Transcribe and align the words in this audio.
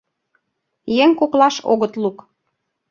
Еҥ 1.03 1.09
коклаш 1.19 1.55
огыт 1.71 1.93
лук. 2.01 2.17